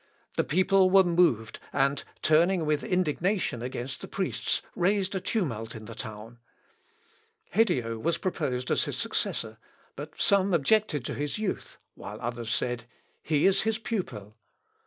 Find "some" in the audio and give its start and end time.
10.19-10.55